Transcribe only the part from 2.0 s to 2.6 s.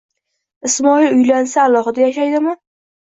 yashaydimi